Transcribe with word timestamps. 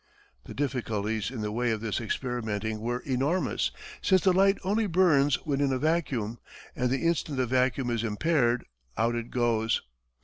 The 0.45 0.55
difficulties 0.55 1.29
in 1.29 1.41
the 1.41 1.51
way 1.51 1.69
of 1.69 1.79
this 1.79 2.01
experimenting 2.01 2.79
were 2.79 3.01
enormous, 3.05 3.69
since 4.01 4.21
the 4.21 4.33
light 4.33 4.57
only 4.63 4.87
burns 4.87 5.35
when 5.45 5.61
in 5.61 5.71
a 5.71 5.77
vacuum, 5.77 6.39
and 6.75 6.89
the 6.89 7.03
instant 7.05 7.37
the 7.37 7.45
vacuum 7.45 7.91
is 7.91 8.03
impaired, 8.03 8.65
out 8.97 9.13
it 9.13 9.29
goes. 9.29 9.83